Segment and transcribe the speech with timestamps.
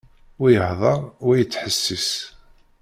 [0.39, 2.09] Wa ihedder, wa yettḥessis.